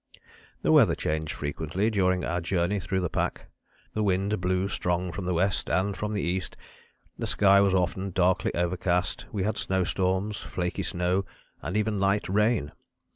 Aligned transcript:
"The 0.63 0.71
weather 0.71 0.95
changed 0.95 1.33
frequently 1.33 1.91
during 1.91 2.25
our 2.25 2.41
journey 2.41 2.79
through 2.79 3.01
the 3.01 3.07
pack. 3.11 3.49
The 3.93 4.01
wind 4.01 4.41
blew 4.41 4.67
strong 4.67 5.11
from 5.11 5.25
the 5.25 5.33
west 5.35 5.69
and 5.69 5.95
from 5.95 6.13
the 6.13 6.23
east; 6.23 6.57
the 7.19 7.27
sky 7.27 7.61
was 7.61 7.75
often 7.75 8.09
darkly 8.09 8.51
overcast; 8.55 9.27
we 9.31 9.43
had 9.43 9.57
snowstorms, 9.57 10.37
flaky 10.37 10.81
snow, 10.81 11.23
and 11.61 11.77
even 11.77 11.99
light 11.99 12.27
rain. 12.27 12.71